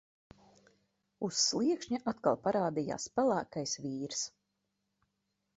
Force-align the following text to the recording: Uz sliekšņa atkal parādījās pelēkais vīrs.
Uz 1.27 1.33
sliekšņa 1.41 1.99
atkal 2.13 2.39
parādījās 2.47 3.07
pelēkais 3.19 3.77
vīrs. 3.85 4.27